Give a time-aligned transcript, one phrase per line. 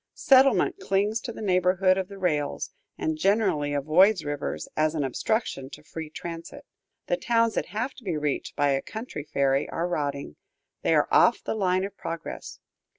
[0.15, 5.69] Settlement clings to the neighborhood of the rails, and generally avoids rivers as an obstruction
[5.69, 6.65] to free transit.
[7.05, 10.37] The towns that have to be reached by a country ferry are rotting,
[10.81, 12.57] they are off the line of progress.